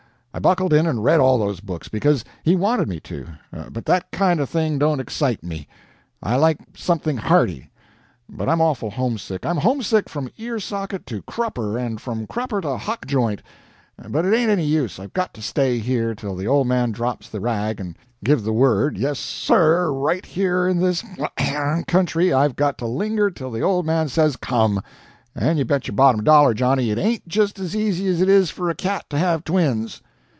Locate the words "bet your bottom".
25.65-26.23